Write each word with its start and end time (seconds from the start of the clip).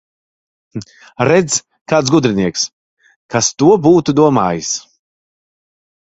Redz, 1.29 1.57
kāds 1.91 2.13
gudrinieks! 2.15 2.63
Kas 3.35 3.49
to 3.63 3.67
būtu 3.83 4.15
domājis! 4.21 4.71